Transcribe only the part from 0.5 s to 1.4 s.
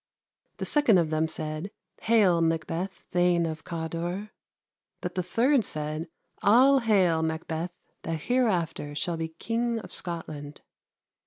The second of them